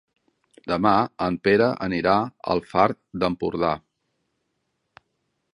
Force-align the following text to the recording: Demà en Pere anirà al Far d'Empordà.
Demà 0.71 0.93
en 1.25 1.37
Pere 1.49 1.67
anirà 1.89 2.15
al 2.55 2.65
Far 2.71 2.87
d'Empordà. 3.25 3.73